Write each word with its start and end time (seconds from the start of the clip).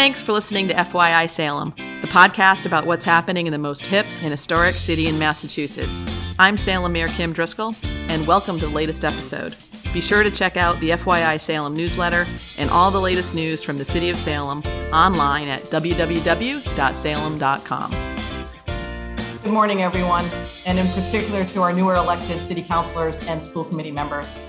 Thanks 0.00 0.22
for 0.22 0.32
listening 0.32 0.66
to 0.68 0.74
FYI 0.74 1.28
Salem, 1.28 1.74
the 1.76 2.06
podcast 2.06 2.64
about 2.64 2.86
what's 2.86 3.04
happening 3.04 3.46
in 3.46 3.52
the 3.52 3.58
most 3.58 3.84
hip 3.84 4.06
and 4.22 4.30
historic 4.30 4.76
city 4.76 5.08
in 5.08 5.18
Massachusetts. 5.18 6.06
I'm 6.38 6.56
Salem 6.56 6.94
Mayor 6.94 7.08
Kim 7.08 7.34
Driscoll, 7.34 7.74
and 7.84 8.26
welcome 8.26 8.56
to 8.60 8.66
the 8.66 8.72
latest 8.72 9.04
episode. 9.04 9.54
Be 9.92 10.00
sure 10.00 10.22
to 10.22 10.30
check 10.30 10.56
out 10.56 10.80
the 10.80 10.92
FYI 10.92 11.38
Salem 11.38 11.76
newsletter 11.76 12.26
and 12.58 12.70
all 12.70 12.90
the 12.90 12.98
latest 12.98 13.34
news 13.34 13.62
from 13.62 13.76
the 13.76 13.84
City 13.84 14.08
of 14.08 14.16
Salem 14.16 14.62
online 14.90 15.48
at 15.48 15.64
www.salem.com. 15.64 16.30
Good 19.42 19.52
morning, 19.52 19.82
everyone, 19.82 20.24
and 20.66 20.78
in 20.78 20.86
particular 20.88 21.44
to 21.44 21.60
our 21.60 21.74
newer 21.74 21.96
elected 21.96 22.42
city 22.42 22.62
councilors 22.62 23.22
and 23.24 23.42
school 23.42 23.64
committee 23.64 23.92
members. 23.92 24.40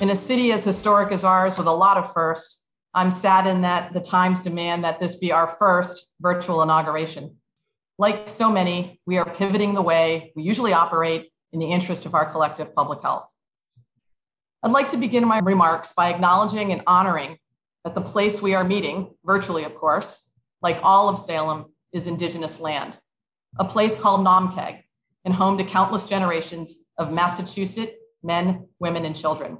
In 0.00 0.10
a 0.10 0.16
city 0.16 0.52
as 0.52 0.66
historic 0.66 1.12
as 1.12 1.24
ours, 1.24 1.56
with 1.56 1.66
a 1.66 1.72
lot 1.72 1.96
of 1.96 2.12
firsts, 2.12 2.65
I'm 2.96 3.12
saddened 3.12 3.62
that 3.64 3.92
the 3.92 4.00
times 4.00 4.40
demand 4.40 4.82
that 4.84 4.98
this 4.98 5.16
be 5.16 5.30
our 5.30 5.48
first 5.48 6.08
virtual 6.20 6.62
inauguration. 6.62 7.36
Like 7.98 8.26
so 8.26 8.50
many, 8.50 9.02
we 9.06 9.18
are 9.18 9.28
pivoting 9.28 9.74
the 9.74 9.82
way 9.82 10.32
we 10.34 10.42
usually 10.42 10.72
operate 10.72 11.30
in 11.52 11.60
the 11.60 11.70
interest 11.70 12.06
of 12.06 12.14
our 12.14 12.24
collective 12.24 12.74
public 12.74 13.02
health. 13.02 13.30
I'd 14.62 14.72
like 14.72 14.90
to 14.92 14.96
begin 14.96 15.28
my 15.28 15.40
remarks 15.40 15.92
by 15.92 16.10
acknowledging 16.10 16.72
and 16.72 16.82
honoring 16.86 17.36
that 17.84 17.94
the 17.94 18.00
place 18.00 18.40
we 18.40 18.54
are 18.54 18.64
meeting, 18.64 19.14
virtually 19.26 19.64
of 19.64 19.74
course, 19.74 20.30
like 20.62 20.80
all 20.82 21.10
of 21.10 21.18
Salem, 21.18 21.66
is 21.92 22.06
Indigenous 22.06 22.60
land, 22.60 22.98
a 23.58 23.64
place 23.66 23.94
called 23.94 24.24
Naumkeag, 24.26 24.80
and 25.26 25.34
home 25.34 25.58
to 25.58 25.64
countless 25.64 26.06
generations 26.06 26.84
of 26.96 27.12
Massachusetts 27.12 27.92
men, 28.22 28.66
women, 28.80 29.04
and 29.04 29.14
children. 29.14 29.58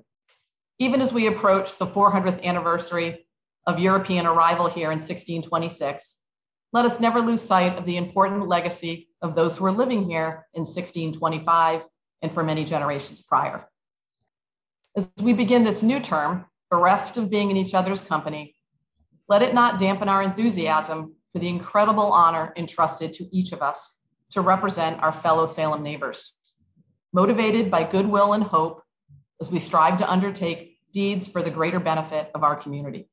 Even 0.79 1.01
as 1.01 1.12
we 1.12 1.27
approach 1.27 1.77
the 1.79 1.87
400th 1.87 2.43
anniversary 2.43 3.26
of 3.66 3.79
European 3.79 4.27
arrival 4.27 4.69
here 4.69 4.93
in 4.93 4.98
1626, 4.98 6.21
let 6.73 6.85
us 6.85 7.01
never 7.01 7.21
lose 7.21 7.43
sight 7.43 7.79
of 7.79 7.87
the 7.87 7.96
important 7.96 8.49
legacy 8.49 9.09
of 9.23 9.35
those 9.35 9.57
who 9.57 9.65
were 9.65 9.73
living 9.73 10.04
here 10.04 10.46
in 10.54 10.60
1625 10.60 11.85
and 12.23 12.32
for 12.32 12.43
many 12.43 12.65
generations 12.65 13.23
prior. 13.23 13.66
As 14.96 15.10
we 15.21 15.32
begin 15.32 15.65
this 15.65 15.82
new 15.82 16.01
term, 16.01 16.46
bereft 16.71 17.16
of 17.16 17.30
being 17.30 17.51
in 17.51 17.57
each 17.57 17.74
other's 17.74 18.02
company, 18.02 18.55
let 19.29 19.43
it 19.43 19.55
not 19.55 19.79
dampen 19.79 20.09
our 20.09 20.23
enthusiasm 20.23 21.15
for 21.33 21.38
the 21.38 21.49
incredible 21.49 22.12
honor 22.12 22.52
entrusted 22.57 23.12
to 23.12 23.24
each 23.37 23.52
of 23.52 23.62
us 23.62 23.99
to 24.30 24.40
represent 24.40 25.02
our 25.02 25.12
fellow 25.12 25.46
Salem 25.46 25.83
neighbors. 25.83 26.35
Motivated 27.12 27.71
by 27.71 27.85
goodwill 27.85 28.33
and 28.33 28.43
hope 28.43 28.83
as 29.40 29.51
we 29.51 29.59
strive 29.59 29.99
to 29.99 30.10
undertake 30.10 30.79
deeds 30.93 31.29
for 31.29 31.43
the 31.43 31.51
greater 31.51 31.80
benefit 31.80 32.30
of 32.35 32.43
our 32.43 32.57
community. 32.57 33.09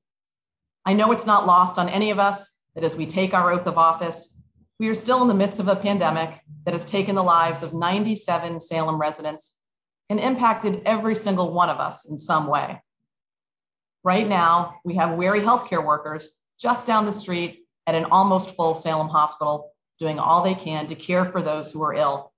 I 0.86 0.94
know 0.94 1.12
it's 1.12 1.26
not 1.26 1.46
lost 1.46 1.80
on 1.80 1.88
any 1.88 2.12
of 2.12 2.20
us 2.20 2.58
that 2.76 2.84
as 2.84 2.98
we 2.98 3.06
take 3.06 3.34
our 3.34 3.52
oath 3.52 3.66
of 3.68 3.78
office, 3.78 4.36
we 4.80 4.90
are 4.90 4.96
still 4.96 5.22
in 5.22 5.28
the 5.28 5.34
midst 5.34 5.60
of 5.60 5.70
a 5.70 5.76
pandemic 5.76 6.42
that 6.66 6.74
has 6.74 6.86
taken 6.86 7.16
the 7.16 7.24
lives 7.24 7.64
of 7.64 7.74
97 7.74 8.60
Salem 8.60 9.00
residents 9.00 9.58
and 10.10 10.20
impacted 10.20 10.82
every 10.86 11.16
single 11.16 11.54
one 11.54 11.70
of 11.70 11.80
us 11.80 12.06
in 12.06 12.18
some 12.18 12.48
way. 12.48 12.82
Right 14.04 14.28
now, 14.28 14.76
we 14.84 14.96
have 14.96 15.16
weary 15.16 15.40
healthcare 15.40 15.86
workers 15.86 16.38
just 16.60 16.86
down 16.86 17.06
the 17.06 17.14
street 17.14 17.66
at 17.88 17.96
an 17.96 18.06
almost 18.06 18.56
full 18.56 18.76
Salem 18.76 19.08
hospital 19.08 19.72
doing 20.00 20.20
all 20.20 20.44
they 20.44 20.56
can 20.56 20.88
to 20.88 20.96
care 20.96 21.24
for 21.24 21.42
those 21.42 21.72
who 21.72 21.82
are 21.82 21.94
ill. 21.94 22.34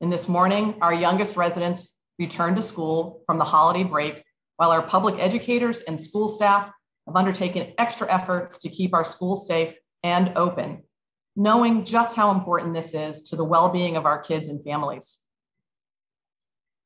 And 0.00 0.12
this 0.12 0.28
morning, 0.28 0.74
our 0.80 0.94
youngest 0.94 1.36
residents 1.36 1.96
returned 2.18 2.56
to 2.56 2.62
school 2.62 3.22
from 3.26 3.38
the 3.38 3.44
holiday 3.44 3.84
break 3.84 4.24
while 4.56 4.72
our 4.72 4.82
public 4.82 5.14
educators 5.18 5.82
and 5.82 6.00
school 6.00 6.28
staff 6.28 6.72
have 7.10 7.16
undertaken 7.16 7.72
extra 7.76 8.10
efforts 8.12 8.58
to 8.58 8.68
keep 8.68 8.94
our 8.94 9.04
schools 9.04 9.46
safe 9.46 9.76
and 10.04 10.32
open, 10.36 10.82
knowing 11.34 11.84
just 11.84 12.14
how 12.14 12.30
important 12.30 12.72
this 12.72 12.94
is 12.94 13.22
to 13.22 13.36
the 13.36 13.44
well 13.44 13.68
being 13.70 13.96
of 13.96 14.06
our 14.06 14.20
kids 14.20 14.48
and 14.48 14.62
families. 14.62 15.18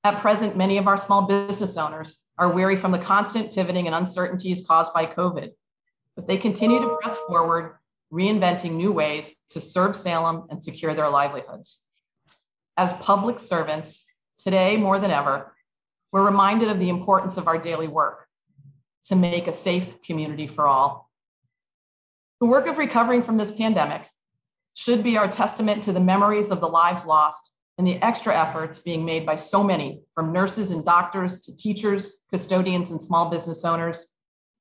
At 0.02 0.20
present, 0.20 0.56
many 0.56 0.78
of 0.78 0.86
our 0.86 0.96
small 0.96 1.26
business 1.26 1.76
owners 1.76 2.22
are 2.38 2.52
weary 2.52 2.76
from 2.76 2.90
the 2.90 2.98
constant 2.98 3.52
pivoting 3.52 3.86
and 3.86 3.94
uncertainties 3.94 4.66
caused 4.66 4.94
by 4.94 5.06
COVID, 5.06 5.50
but 6.16 6.26
they 6.26 6.36
continue 6.38 6.80
to 6.80 6.96
press 7.00 7.16
forward, 7.28 7.76
reinventing 8.12 8.72
new 8.72 8.92
ways 8.92 9.36
to 9.50 9.60
serve 9.60 9.94
Salem 9.94 10.46
and 10.50 10.62
secure 10.62 10.94
their 10.94 11.08
livelihoods. 11.08 11.84
As 12.76 12.92
public 12.94 13.38
servants, 13.38 14.04
today 14.38 14.76
more 14.76 14.98
than 14.98 15.10
ever, 15.10 15.54
we're 16.12 16.24
reminded 16.24 16.70
of 16.70 16.78
the 16.78 16.88
importance 16.88 17.36
of 17.36 17.46
our 17.46 17.58
daily 17.58 17.88
work 17.88 18.23
to 19.06 19.16
make 19.16 19.46
a 19.46 19.52
safe 19.52 20.02
community 20.02 20.46
for 20.46 20.66
all. 20.66 21.10
The 22.40 22.46
work 22.46 22.66
of 22.66 22.78
recovering 22.78 23.22
from 23.22 23.36
this 23.36 23.52
pandemic 23.52 24.08
should 24.74 25.02
be 25.02 25.16
our 25.16 25.28
testament 25.28 25.84
to 25.84 25.92
the 25.92 26.00
memories 26.00 26.50
of 26.50 26.60
the 26.60 26.68
lives 26.68 27.06
lost 27.06 27.52
and 27.78 27.86
the 27.86 28.00
extra 28.02 28.38
efforts 28.38 28.78
being 28.78 29.04
made 29.04 29.26
by 29.26 29.36
so 29.36 29.62
many, 29.62 30.02
from 30.14 30.32
nurses 30.32 30.70
and 30.70 30.84
doctors 30.84 31.40
to 31.40 31.56
teachers, 31.56 32.18
custodians, 32.30 32.90
and 32.90 33.02
small 33.02 33.30
business 33.30 33.64
owners. 33.64 34.14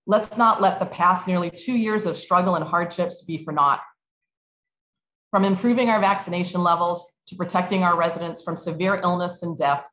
Let's 0.06 0.38
not 0.38 0.62
let 0.62 0.80
the 0.80 0.86
past 0.86 1.28
nearly 1.28 1.50
two 1.50 1.78
years 1.78 2.06
of 2.06 2.18
struggle 2.18 2.56
and 2.56 2.66
hardships 2.66 3.24
be 3.24 3.38
for 3.38 3.54
naught. 3.54 3.82
From 5.32 5.46
improving 5.46 5.90
our 5.90 6.00
vaccination 6.00 6.62
levels 6.64 7.12
to 7.28 7.36
protecting 7.36 7.84
our 7.84 7.96
residents 7.96 8.44
from 8.44 8.58
severe 8.58 9.00
illness 9.04 9.44
and 9.44 9.58
death 9.58 9.84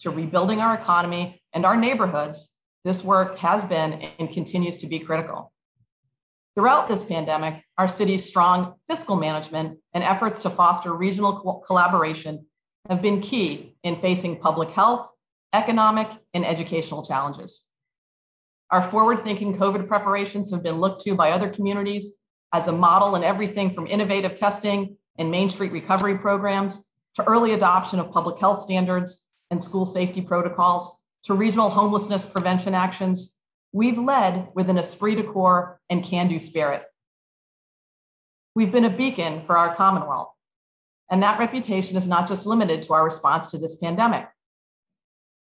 to 0.00 0.10
rebuilding 0.10 0.60
our 0.60 0.74
economy 0.74 1.40
and 1.52 1.64
our 1.64 1.76
neighborhoods, 1.76 2.51
this 2.84 3.04
work 3.04 3.38
has 3.38 3.64
been 3.64 3.94
and 4.18 4.30
continues 4.30 4.78
to 4.78 4.86
be 4.86 4.98
critical. 4.98 5.52
Throughout 6.54 6.88
this 6.88 7.04
pandemic, 7.04 7.64
our 7.78 7.88
city's 7.88 8.24
strong 8.24 8.74
fiscal 8.88 9.16
management 9.16 9.78
and 9.94 10.04
efforts 10.04 10.40
to 10.40 10.50
foster 10.50 10.92
regional 10.94 11.40
co- 11.40 11.62
collaboration 11.66 12.46
have 12.90 13.00
been 13.00 13.20
key 13.20 13.76
in 13.84 13.96
facing 13.96 14.38
public 14.38 14.70
health, 14.70 15.10
economic, 15.52 16.08
and 16.34 16.44
educational 16.44 17.04
challenges. 17.04 17.68
Our 18.70 18.82
forward 18.82 19.20
thinking 19.20 19.56
COVID 19.56 19.86
preparations 19.86 20.50
have 20.50 20.62
been 20.62 20.76
looked 20.76 21.02
to 21.02 21.14
by 21.14 21.30
other 21.30 21.48
communities 21.48 22.18
as 22.52 22.68
a 22.68 22.72
model 22.72 23.16
in 23.16 23.24
everything 23.24 23.72
from 23.72 23.86
innovative 23.86 24.34
testing 24.34 24.96
and 25.18 25.30
Main 25.30 25.48
Street 25.48 25.72
recovery 25.72 26.18
programs 26.18 26.92
to 27.14 27.24
early 27.24 27.52
adoption 27.52 27.98
of 27.98 28.10
public 28.10 28.38
health 28.38 28.62
standards 28.62 29.26
and 29.50 29.62
school 29.62 29.84
safety 29.86 30.20
protocols 30.20 31.01
to 31.24 31.34
regional 31.34 31.70
homelessness 31.70 32.24
prevention 32.24 32.74
actions, 32.74 33.36
we've 33.72 33.98
led 33.98 34.48
with 34.54 34.68
an 34.68 34.78
esprit 34.78 35.16
de 35.16 35.22
corps 35.22 35.80
and 35.88 36.04
can 36.04 36.28
do 36.28 36.38
spirit. 36.38 36.84
We've 38.54 38.72
been 38.72 38.84
a 38.84 38.90
beacon 38.90 39.42
for 39.42 39.56
our 39.56 39.74
Commonwealth, 39.74 40.32
and 41.10 41.22
that 41.22 41.38
reputation 41.38 41.96
is 41.96 42.06
not 42.06 42.28
just 42.28 42.46
limited 42.46 42.82
to 42.82 42.94
our 42.94 43.04
response 43.04 43.48
to 43.48 43.58
this 43.58 43.76
pandemic. 43.76 44.28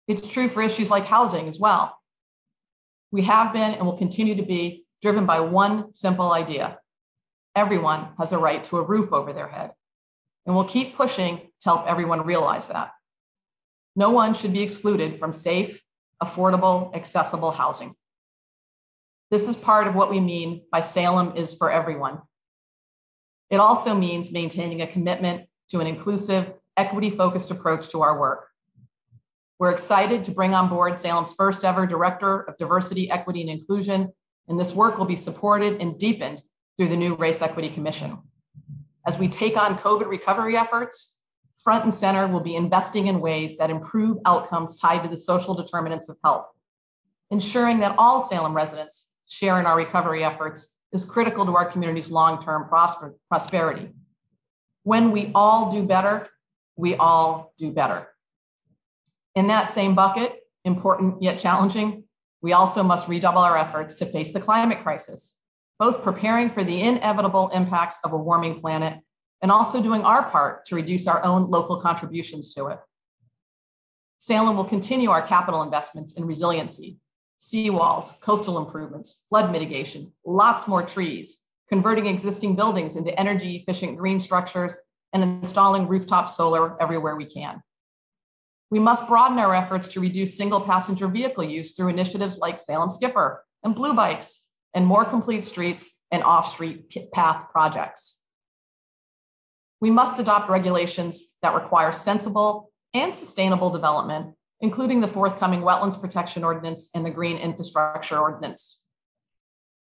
It's 0.07 0.31
true 0.31 0.49
for 0.49 0.63
issues 0.63 0.91
like 0.91 1.05
housing 1.05 1.49
as 1.49 1.59
well. 1.59 1.97
We 3.11 3.23
have 3.23 3.53
been 3.53 3.75
and 3.75 3.87
will 3.87 3.97
continue 3.97 4.35
to 4.35 4.43
be 4.43 4.85
driven 5.01 5.27
by 5.27 5.41
one 5.41 5.93
simple 5.93 6.33
idea 6.33 6.79
everyone 7.59 8.09
has 8.19 8.33
a 8.33 8.39
right 8.39 8.63
to 8.63 8.79
a 8.79 8.83
roof 8.83 9.13
over 9.13 9.33
their 9.33 9.49
head. 9.49 9.73
And 10.47 10.55
we'll 10.55 10.65
keep 10.65 10.95
pushing 10.95 11.39
to 11.39 11.65
help 11.65 11.87
everyone 11.89 12.25
realize 12.25 12.69
that. 12.69 12.93
No 13.99 14.11
one 14.11 14.33
should 14.33 14.53
be 14.53 14.63
excluded 14.63 15.17
from 15.17 15.33
safe, 15.33 15.83
affordable, 16.23 16.95
accessible 16.95 17.51
housing. 17.51 17.97
This 19.33 19.49
is 19.49 19.57
part 19.57 19.89
of 19.89 19.97
what 19.97 20.09
we 20.09 20.21
mean 20.21 20.63
by 20.71 20.83
Salem 20.83 21.33
is 21.35 21.55
for 21.55 21.69
everyone. 21.69 22.21
It 23.51 23.57
also 23.57 23.97
means 23.97 24.31
maintaining 24.31 24.83
a 24.83 24.87
commitment 24.87 25.49
to 25.71 25.81
an 25.81 25.89
inclusive, 25.89 26.53
equity 26.77 27.11
focused 27.11 27.51
approach 27.51 27.89
to 27.89 28.03
our 28.03 28.21
work. 28.21 28.47
We're 29.59 29.73
excited 29.73 30.23
to 30.27 30.31
bring 30.31 30.55
on 30.55 30.69
board 30.69 31.01
Salem's 31.01 31.35
first 31.35 31.65
ever 31.65 31.85
Director 31.85 32.43
of 32.43 32.57
Diversity, 32.57 33.11
Equity, 33.11 33.41
and 33.41 33.51
Inclusion, 33.51 34.13
and 34.47 34.61
this 34.61 34.77
work 34.77 34.97
will 34.97 35.07
be 35.07 35.17
supported 35.17 35.83
and 35.83 35.99
deepened 35.99 36.41
through 36.77 36.91
the 36.91 36.97
new 36.97 37.17
Race 37.17 37.43
Equity 37.43 37.69
Commission. 37.69 38.17
As 39.05 39.19
we 39.19 39.27
take 39.27 39.57
on 39.57 39.77
COVID 39.77 40.07
recovery 40.07 40.57
efforts, 40.57 41.18
front 41.63 41.85
and 41.85 41.93
center 41.93 42.27
will 42.27 42.41
be 42.41 42.57
investing 42.57 43.09
in 43.09 43.21
ways 43.21 43.57
that 43.57 43.71
improve 43.71 44.19
outcomes 44.25 44.79
tied 44.79 45.03
to 45.03 45.09
the 45.09 45.17
social 45.17 45.55
determinants 45.55 46.09
of 46.09 46.17
health. 46.25 46.49
Ensuring 47.31 47.79
that 47.81 47.95
all 47.99 48.21
Salem 48.21 48.55
residents 48.55 49.13
share 49.27 49.61
in 49.61 49.67
our 49.67 49.77
recovery 49.77 50.25
efforts 50.25 50.77
is 50.93 51.05
critical 51.05 51.45
to 51.45 51.55
our 51.55 51.67
community's 51.67 52.11
long 52.11 52.43
term 52.43 52.67
prosper- 52.69 53.17
prosperity. 53.29 53.91
When 54.85 55.11
we 55.11 55.31
all 55.35 55.71
do 55.71 55.83
better, 55.83 56.27
we 56.77 56.95
all 56.95 57.53
do 57.59 57.71
better. 57.71 58.09
In 59.35 59.49
that 59.49 59.69
same 59.69 59.95
bucket, 59.95 60.41
important 60.65 61.23
yet 61.23 61.39
challenging, 61.39 62.05
we 62.41 62.53
also 62.53 62.83
must 62.83 63.09
redouble 63.09 63.43
our 63.43 63.57
efforts 63.57 63.95
to 63.97 64.07
face 64.07 64.33
the 64.33 64.41
climate 64.41 64.83
crisis, 64.83 65.41
both 65.79 66.03
preparing 66.03 66.49
for 66.49 66.65
the 66.65 66.81
inevitable 66.81 67.49
impacts 67.49 67.99
of 68.05 68.13
a 68.13 68.17
warming 68.17 68.61
planet 68.61 69.01
and 69.43 69.51
also 69.51 69.83
doing 69.83 70.03
our 70.03 70.29
part 70.31 70.65
to 70.67 70.75
reduce 70.75 71.07
our 71.07 71.23
own 71.25 71.51
local 71.51 71.81
contributions 71.81 72.55
to 72.55 72.67
it. 72.67 72.79
Salem 74.19 74.57
will 74.57 74.65
continue 74.65 75.11
our 75.11 75.23
capital 75.23 75.63
investments 75.63 76.15
in 76.15 76.25
resiliency, 76.25 76.99
seawalls, 77.39 78.21
coastal 78.21 78.59
improvements, 78.59 79.25
flood 79.29 79.53
mitigation, 79.53 80.13
lots 80.25 80.67
more 80.67 80.83
trees, 80.83 81.45
converting 81.69 82.07
existing 82.07 82.57
buildings 82.57 82.97
into 82.97 83.19
energy 83.19 83.57
efficient 83.57 83.97
green 83.97 84.19
structures, 84.19 84.79
and 85.13 85.23
installing 85.23 85.87
rooftop 85.87 86.29
solar 86.29 86.81
everywhere 86.83 87.17
we 87.17 87.25
can. 87.25 87.63
We 88.71 88.79
must 88.79 89.09
broaden 89.09 89.39
our 89.39 89.55
efforts 89.55 89.89
to 89.89 90.01
reduce 90.01 90.37
single 90.37 90.61
passenger 90.61 91.09
vehicle 91.09 91.45
use 91.45 91.73
through 91.73 91.89
initiatives 91.89 92.39
like 92.39 92.59
Salem 92.59 92.91
Skipper 92.91 93.45
and 93.63 93.75
Blue 93.75 93.95
Bikes 93.95 94.47
and 94.75 94.87
more 94.87 95.05
complete 95.05 95.47
streets 95.47 95.99
and 96.11 96.23
off 96.23 96.53
street 96.53 96.95
path 97.13 97.51
projects. 97.51 98.23
We 99.81 99.91
must 99.91 100.19
adopt 100.19 100.51
regulations 100.51 101.35
that 101.43 101.55
require 101.55 101.93
sensible 101.93 102.71
and 102.95 103.15
sustainable 103.15 103.71
development, 103.71 104.35
including 104.61 105.01
the 105.01 105.09
forthcoming 105.09 105.61
Wetlands 105.61 106.01
Protection 106.01 106.43
Ordinance 106.43 106.91
and 106.95 107.07
the 107.07 107.11
Green 107.11 107.39
Infrastructure 107.39 108.19
Ordinance. 108.19 108.85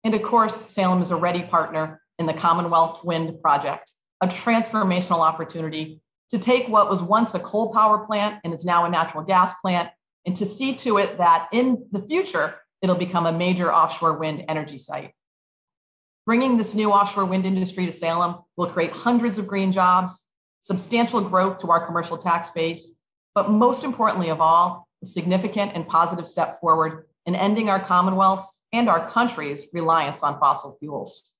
And 0.03 0.13
of 0.13 0.23
course, 0.23 0.71
Salem 0.71 1.01
is 1.01 1.11
a 1.11 1.15
ready 1.15 1.43
partner 1.43 2.01
in 2.17 2.25
the 2.25 2.33
Commonwealth 2.33 3.03
Wind 3.05 3.41
Project, 3.41 3.91
a 4.21 4.27
transformational 4.27 5.19
opportunity 5.19 6.01
to 6.29 6.37
take 6.37 6.67
what 6.67 6.89
was 6.89 7.01
once 7.01 7.33
a 7.33 7.39
coal 7.39 7.73
power 7.73 8.05
plant 8.05 8.39
and 8.43 8.53
is 8.53 8.65
now 8.65 8.85
a 8.85 8.89
natural 8.89 9.23
gas 9.23 9.53
plant, 9.61 9.89
and 10.25 10.35
to 10.35 10.45
see 10.45 10.75
to 10.75 10.97
it 10.97 11.17
that 11.17 11.47
in 11.51 11.87
the 11.91 12.01
future, 12.01 12.55
it'll 12.81 12.95
become 12.95 13.25
a 13.25 13.31
major 13.31 13.73
offshore 13.73 14.17
wind 14.17 14.45
energy 14.47 14.77
site. 14.77 15.13
Bringing 16.29 16.57
this 16.57 16.75
new 16.75 16.91
offshore 16.91 17.25
wind 17.25 17.47
industry 17.47 17.87
to 17.87 17.91
Salem 17.91 18.35
will 18.55 18.67
create 18.67 18.91
hundreds 18.91 19.39
of 19.39 19.47
green 19.47 19.71
jobs, 19.71 20.29
substantial 20.59 21.21
growth 21.21 21.57
to 21.57 21.71
our 21.71 21.83
commercial 21.83 22.19
tax 22.19 22.51
base, 22.51 22.93
but 23.33 23.49
most 23.49 23.83
importantly 23.83 24.29
of 24.29 24.39
all, 24.39 24.87
a 25.01 25.07
significant 25.07 25.71
and 25.73 25.87
positive 25.87 26.27
step 26.27 26.59
forward 26.59 27.07
in 27.25 27.33
ending 27.33 27.67
our 27.67 27.79
Commonwealth's 27.79 28.59
and 28.71 28.87
our 28.87 29.09
country's 29.09 29.69
reliance 29.73 30.21
on 30.21 30.39
fossil 30.39 30.77
fuels. 30.79 31.33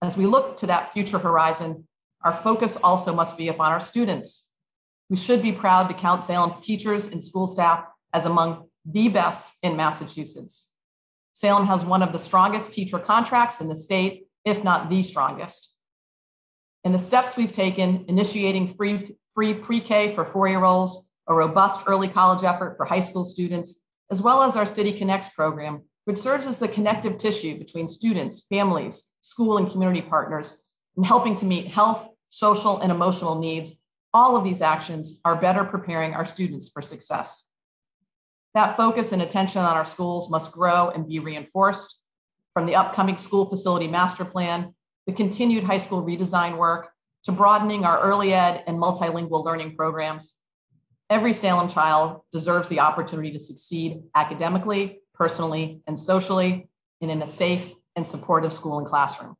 As 0.00 0.16
we 0.16 0.24
look 0.24 0.56
to 0.56 0.66
that 0.68 0.94
future 0.94 1.18
horizon, 1.18 1.86
our 2.24 2.32
focus 2.32 2.78
also 2.82 3.14
must 3.14 3.36
be 3.36 3.48
upon 3.48 3.72
our 3.72 3.80
students. 3.82 4.50
We 5.10 5.18
should 5.18 5.42
be 5.42 5.52
proud 5.52 5.88
to 5.88 5.94
count 5.94 6.24
Salem's 6.24 6.60
teachers 6.60 7.08
and 7.08 7.22
school 7.22 7.46
staff 7.46 7.84
as 8.14 8.24
among 8.24 8.70
the 8.86 9.08
best 9.08 9.52
in 9.62 9.76
Massachusetts. 9.76 10.70
Salem 11.34 11.66
has 11.66 11.84
one 11.84 12.02
of 12.02 12.12
the 12.12 12.18
strongest 12.18 12.72
teacher 12.72 12.98
contracts 12.98 13.60
in 13.60 13.68
the 13.68 13.76
state, 13.76 14.26
if 14.44 14.64
not 14.64 14.88
the 14.88 15.02
strongest. 15.02 15.74
And 16.84 16.94
the 16.94 16.98
steps 16.98 17.36
we've 17.36 17.52
taken, 17.52 18.04
initiating 18.08 18.68
free, 18.68 19.16
free 19.34 19.54
pre 19.54 19.80
K 19.80 20.14
for 20.14 20.24
four 20.24 20.48
year 20.48 20.64
olds, 20.64 21.10
a 21.28 21.34
robust 21.34 21.84
early 21.86 22.08
college 22.08 22.44
effort 22.44 22.76
for 22.76 22.86
high 22.86 23.00
school 23.00 23.24
students, 23.24 23.80
as 24.10 24.22
well 24.22 24.42
as 24.42 24.56
our 24.56 24.66
City 24.66 24.92
Connects 24.92 25.30
program, 25.30 25.82
which 26.04 26.18
serves 26.18 26.46
as 26.46 26.58
the 26.58 26.68
connective 26.68 27.18
tissue 27.18 27.58
between 27.58 27.88
students, 27.88 28.46
families, 28.46 29.12
school, 29.20 29.56
and 29.56 29.70
community 29.70 30.02
partners, 30.02 30.62
and 30.96 31.04
helping 31.04 31.34
to 31.36 31.46
meet 31.46 31.66
health, 31.66 32.08
social, 32.28 32.80
and 32.80 32.92
emotional 32.92 33.38
needs, 33.38 33.80
all 34.12 34.36
of 34.36 34.44
these 34.44 34.62
actions 34.62 35.20
are 35.24 35.34
better 35.34 35.64
preparing 35.64 36.14
our 36.14 36.24
students 36.24 36.68
for 36.68 36.80
success. 36.80 37.48
That 38.54 38.76
focus 38.76 39.12
and 39.12 39.20
attention 39.20 39.62
on 39.62 39.76
our 39.76 39.84
schools 39.84 40.30
must 40.30 40.52
grow 40.52 40.90
and 40.90 41.08
be 41.08 41.18
reinforced 41.18 42.00
from 42.52 42.66
the 42.66 42.76
upcoming 42.76 43.16
school 43.16 43.46
facility 43.46 43.88
master 43.88 44.24
plan, 44.24 44.74
the 45.06 45.12
continued 45.12 45.64
high 45.64 45.78
school 45.78 46.04
redesign 46.04 46.56
work, 46.56 46.90
to 47.24 47.32
broadening 47.32 47.84
our 47.84 48.00
early 48.00 48.32
ed 48.32 48.62
and 48.66 48.78
multilingual 48.78 49.44
learning 49.44 49.74
programs. 49.74 50.40
Every 51.10 51.32
Salem 51.32 51.68
child 51.68 52.20
deserves 52.30 52.68
the 52.68 52.80
opportunity 52.80 53.32
to 53.32 53.40
succeed 53.40 54.02
academically, 54.14 55.00
personally, 55.14 55.82
and 55.86 55.98
socially, 55.98 56.68
and 57.00 57.10
in 57.10 57.22
a 57.22 57.28
safe 57.28 57.72
and 57.96 58.06
supportive 58.06 58.52
school 58.52 58.78
and 58.78 58.86
classroom. 58.86 59.34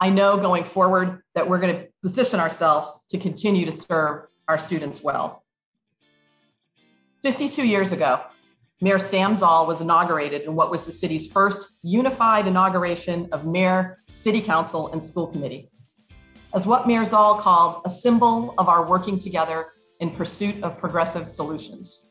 I 0.00 0.10
know 0.10 0.36
going 0.36 0.64
forward 0.64 1.22
that 1.34 1.48
we're 1.48 1.60
going 1.60 1.76
to 1.76 1.88
position 2.02 2.40
ourselves 2.40 3.04
to 3.10 3.18
continue 3.18 3.66
to 3.66 3.72
serve 3.72 4.26
our 4.48 4.58
students 4.58 5.02
well. 5.02 5.44
52 7.22 7.66
years 7.66 7.92
ago, 7.92 8.22
Mayor 8.80 8.98
Sam 8.98 9.34
Zoll 9.34 9.66
was 9.66 9.82
inaugurated 9.82 10.42
in 10.42 10.54
what 10.54 10.70
was 10.70 10.86
the 10.86 10.92
city's 10.92 11.30
first 11.30 11.76
unified 11.82 12.46
inauguration 12.46 13.28
of 13.30 13.44
mayor, 13.44 13.98
city 14.10 14.40
council, 14.40 14.90
and 14.92 15.04
school 15.04 15.26
committee. 15.26 15.70
As 16.54 16.66
what 16.66 16.86
Mayor 16.86 17.04
Zoll 17.04 17.34
called 17.34 17.82
a 17.84 17.90
symbol 17.90 18.54
of 18.56 18.70
our 18.70 18.88
working 18.88 19.18
together 19.18 19.66
in 20.00 20.10
pursuit 20.10 20.62
of 20.62 20.78
progressive 20.78 21.28
solutions. 21.28 22.10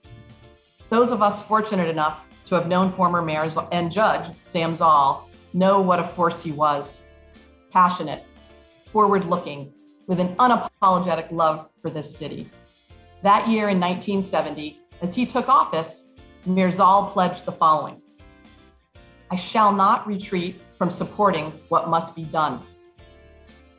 Those 0.92 1.12
of 1.12 1.24
us 1.24 1.44
fortunate 1.44 1.90
enough 1.90 2.28
to 2.46 2.54
have 2.54 2.68
known 2.68 2.92
former 2.92 3.24
mayor 3.24 3.48
and 3.72 3.92
judge 3.92 4.30
Sam 4.44 4.76
Zoll 4.76 5.28
know 5.54 5.82
what 5.82 6.00
a 6.00 6.04
force 6.04 6.44
he 6.44 6.52
was 6.52 7.04
passionate, 7.72 8.24
forward 8.92 9.26
looking, 9.26 9.74
with 10.06 10.20
an 10.20 10.36
unapologetic 10.36 11.32
love 11.32 11.70
for 11.82 11.90
this 11.90 12.16
city. 12.16 12.50
That 13.22 13.48
year 13.48 13.70
in 13.70 13.80
1970, 13.80 14.80
as 15.02 15.16
he 15.16 15.26
took 15.26 15.50
office, 15.50 16.10
Mayor 16.46 16.70
Zoll 16.70 17.06
pledged 17.06 17.46
the 17.46 17.52
following 17.52 18.02
I 19.32 19.36
shall 19.36 19.72
not 19.72 20.08
retreat 20.08 20.62
from 20.72 20.90
supporting 20.90 21.52
what 21.70 21.90
must 21.90 22.16
be 22.16 22.24
done. 22.24 22.62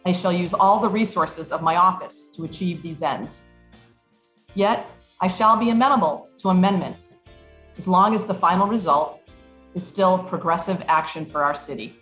I 0.06 0.12
shall 0.12 0.32
use 0.32 0.54
all 0.54 0.78
the 0.78 0.88
resources 0.88 1.52
of 1.52 1.62
my 1.62 1.76
office 1.76 2.28
to 2.28 2.44
achieve 2.44 2.82
these 2.82 3.02
ends. 3.02 3.46
Yet, 4.54 4.86
I 5.20 5.26
shall 5.28 5.56
be 5.56 5.70
amenable 5.70 6.28
to 6.38 6.48
amendment 6.48 6.96
as 7.76 7.86
long 7.86 8.14
as 8.14 8.24
the 8.24 8.34
final 8.34 8.66
result 8.66 9.30
is 9.74 9.86
still 9.86 10.18
progressive 10.18 10.82
action 10.88 11.26
for 11.26 11.42
our 11.42 11.54
city. 11.54 11.96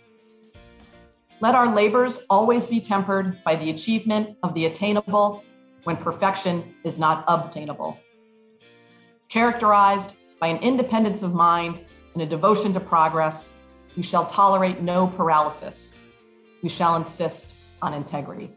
Let 1.41 1.55
our 1.55 1.73
labors 1.73 2.19
always 2.29 2.65
be 2.65 2.81
tempered 2.81 3.43
by 3.43 3.55
the 3.55 3.69
achievement 3.69 4.37
of 4.43 4.53
the 4.53 4.65
attainable 4.65 5.43
when 5.83 5.97
perfection 5.97 6.75
is 6.83 6.99
not 6.99 7.23
obtainable. 7.27 7.97
Characterized 9.29 10.15
by 10.41 10.47
an 10.47 10.57
independence 10.57 11.21
of 11.21 11.35
mind 11.35 11.85
and 12.15 12.23
a 12.23 12.25
devotion 12.25 12.73
to 12.73 12.79
progress, 12.79 13.53
we 13.95 14.01
shall 14.01 14.25
tolerate 14.25 14.81
no 14.81 15.05
paralysis. 15.05 15.93
We 16.63 16.69
shall 16.69 16.95
insist 16.95 17.53
on 17.79 17.93
integrity. 17.93 18.49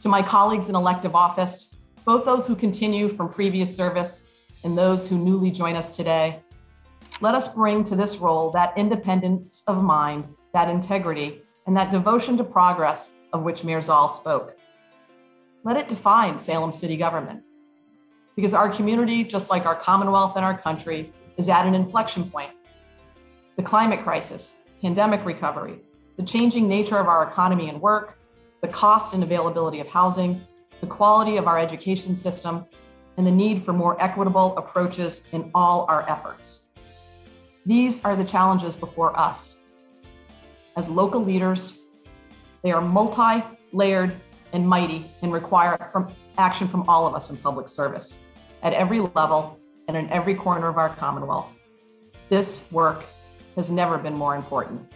To 0.00 0.10
my 0.10 0.20
colleagues 0.20 0.68
in 0.68 0.74
elective 0.74 1.14
office, 1.14 1.74
both 2.04 2.26
those 2.26 2.46
who 2.46 2.54
continue 2.54 3.08
from 3.08 3.30
previous 3.30 3.74
service 3.74 4.52
and 4.62 4.76
those 4.76 5.08
who 5.08 5.16
newly 5.16 5.50
join 5.50 5.74
us 5.74 5.96
today, 5.96 6.42
let 7.22 7.34
us 7.34 7.48
bring 7.48 7.82
to 7.84 7.96
this 7.96 8.18
role 8.18 8.50
that 8.50 8.76
independence 8.76 9.64
of 9.66 9.82
mind, 9.82 10.28
that 10.52 10.68
integrity, 10.68 11.40
and 11.66 11.74
that 11.74 11.90
devotion 11.90 12.36
to 12.36 12.44
progress 12.44 13.20
of 13.32 13.42
which 13.42 13.64
Mayor 13.64 13.80
Zoll 13.80 14.08
spoke. 14.08 14.58
Let 15.64 15.78
it 15.78 15.88
define 15.88 16.38
Salem 16.38 16.72
city 16.72 16.98
government. 16.98 17.42
Because 18.38 18.54
our 18.54 18.68
community, 18.68 19.24
just 19.24 19.50
like 19.50 19.66
our 19.66 19.74
Commonwealth 19.74 20.36
and 20.36 20.44
our 20.44 20.56
country, 20.56 21.12
is 21.38 21.48
at 21.48 21.66
an 21.66 21.74
inflection 21.74 22.30
point. 22.30 22.52
The 23.56 23.64
climate 23.64 24.04
crisis, 24.04 24.58
pandemic 24.80 25.24
recovery, 25.24 25.80
the 26.16 26.22
changing 26.22 26.68
nature 26.68 26.98
of 26.98 27.08
our 27.08 27.28
economy 27.28 27.68
and 27.68 27.80
work, 27.82 28.16
the 28.60 28.68
cost 28.68 29.12
and 29.12 29.24
availability 29.24 29.80
of 29.80 29.88
housing, 29.88 30.40
the 30.80 30.86
quality 30.86 31.36
of 31.36 31.48
our 31.48 31.58
education 31.58 32.14
system, 32.14 32.64
and 33.16 33.26
the 33.26 33.32
need 33.32 33.60
for 33.60 33.72
more 33.72 34.00
equitable 34.00 34.56
approaches 34.56 35.24
in 35.32 35.50
all 35.52 35.84
our 35.88 36.08
efforts. 36.08 36.68
These 37.66 38.04
are 38.04 38.14
the 38.14 38.24
challenges 38.24 38.76
before 38.76 39.18
us. 39.18 39.64
As 40.76 40.88
local 40.88 41.24
leaders, 41.24 41.80
they 42.62 42.70
are 42.70 42.82
multi 42.82 43.42
layered 43.72 44.14
and 44.52 44.64
mighty 44.64 45.06
and 45.22 45.32
require 45.32 45.76
action 46.38 46.68
from 46.68 46.84
all 46.86 47.04
of 47.04 47.16
us 47.16 47.30
in 47.30 47.36
public 47.36 47.68
service 47.68 48.20
at 48.62 48.72
every 48.72 49.00
level 49.00 49.58
and 49.86 49.96
in 49.96 50.08
every 50.10 50.34
corner 50.34 50.68
of 50.68 50.76
our 50.76 50.88
Commonwealth. 50.88 51.56
This 52.28 52.70
work 52.70 53.04
has 53.56 53.70
never 53.70 53.98
been 53.98 54.14
more 54.14 54.36
important. 54.36 54.94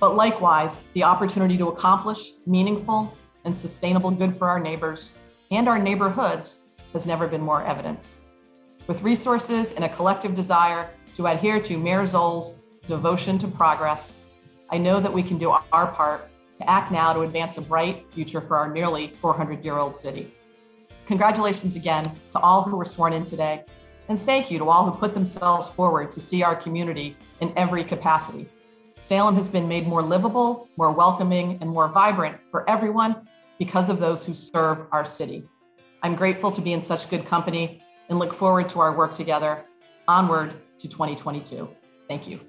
But 0.00 0.16
likewise, 0.16 0.82
the 0.92 1.04
opportunity 1.04 1.56
to 1.58 1.68
accomplish 1.68 2.32
meaningful 2.46 3.16
and 3.44 3.56
sustainable 3.56 4.10
good 4.10 4.36
for 4.36 4.48
our 4.48 4.60
neighbors 4.60 5.14
and 5.50 5.68
our 5.68 5.78
neighborhoods 5.78 6.62
has 6.92 7.06
never 7.06 7.26
been 7.26 7.40
more 7.40 7.64
evident. 7.64 7.98
With 8.86 9.02
resources 9.02 9.72
and 9.72 9.84
a 9.84 9.88
collective 9.88 10.34
desire 10.34 10.90
to 11.14 11.26
adhere 11.26 11.60
to 11.60 11.78
Mayor 11.78 12.06
Zoll's 12.06 12.64
devotion 12.86 13.38
to 13.38 13.48
progress, 13.48 14.16
I 14.70 14.78
know 14.78 15.00
that 15.00 15.12
we 15.12 15.22
can 15.22 15.38
do 15.38 15.56
our 15.72 15.86
part 15.86 16.30
to 16.56 16.70
act 16.70 16.92
now 16.92 17.12
to 17.12 17.22
advance 17.22 17.58
a 17.58 17.62
bright 17.62 18.06
future 18.12 18.40
for 18.40 18.56
our 18.56 18.72
nearly 18.72 19.08
400 19.20 19.64
year 19.64 19.78
old 19.78 19.94
city. 19.94 20.32
Congratulations 21.06 21.76
again 21.76 22.10
to 22.30 22.38
all 22.38 22.62
who 22.62 22.76
were 22.76 22.84
sworn 22.84 23.12
in 23.12 23.24
today, 23.24 23.64
and 24.08 24.20
thank 24.20 24.50
you 24.50 24.58
to 24.58 24.68
all 24.68 24.90
who 24.90 24.98
put 24.98 25.14
themselves 25.14 25.70
forward 25.70 26.10
to 26.10 26.20
see 26.20 26.42
our 26.42 26.56
community 26.56 27.16
in 27.40 27.52
every 27.56 27.84
capacity. 27.84 28.48
Salem 29.00 29.34
has 29.34 29.48
been 29.48 29.68
made 29.68 29.86
more 29.86 30.02
livable, 30.02 30.68
more 30.76 30.90
welcoming, 30.90 31.58
and 31.60 31.68
more 31.68 31.88
vibrant 31.88 32.38
for 32.50 32.68
everyone 32.68 33.28
because 33.58 33.90
of 33.90 33.98
those 33.98 34.24
who 34.24 34.34
serve 34.34 34.86
our 34.92 35.04
city. 35.04 35.44
I'm 36.02 36.14
grateful 36.14 36.50
to 36.52 36.60
be 36.60 36.72
in 36.72 36.82
such 36.82 37.10
good 37.10 37.26
company 37.26 37.82
and 38.08 38.18
look 38.18 38.34
forward 38.34 38.68
to 38.70 38.80
our 38.80 38.96
work 38.96 39.12
together 39.12 39.64
onward 40.08 40.54
to 40.78 40.88
2022. 40.88 41.68
Thank 42.08 42.28
you. 42.28 42.40